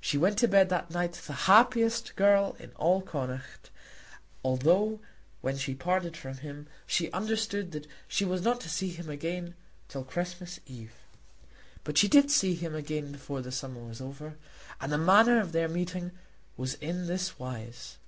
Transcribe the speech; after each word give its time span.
She 0.00 0.16
went 0.16 0.38
to 0.38 0.48
bed 0.48 0.70
that 0.70 0.90
night 0.92 1.12
the 1.12 1.34
happiest 1.44 2.16
girl 2.16 2.56
in 2.58 2.70
all 2.76 3.02
Connaught, 3.02 3.68
although 4.42 4.98
when 5.42 5.58
she 5.58 5.74
parted 5.74 6.16
from 6.16 6.38
him 6.38 6.66
she 6.86 7.12
understood 7.12 7.72
that 7.72 7.86
she 8.08 8.24
was 8.24 8.40
not 8.40 8.62
to 8.62 8.70
see 8.70 8.88
him 8.88 9.10
again 9.10 9.54
till 9.88 10.04
Christmas 10.04 10.58
Eve. 10.64 10.94
But 11.84 11.98
she 11.98 12.08
did 12.08 12.30
see 12.30 12.54
him 12.54 12.74
again 12.74 13.12
before 13.12 13.42
the 13.42 13.52
summer 13.52 13.84
was 13.84 14.00
over, 14.00 14.38
and 14.80 14.90
the 14.90 14.96
manner 14.96 15.38
of 15.38 15.52
their 15.52 15.68
meeting 15.68 16.12
was 16.56 16.72
in 16.76 17.06
this 17.06 17.38
wise. 17.38 17.98